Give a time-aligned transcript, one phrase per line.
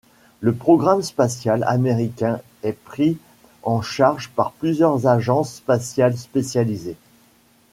[0.39, 3.19] Le programme spatial américain est pris
[3.61, 6.97] en charge par plusieurs agences spatiales spécialisées.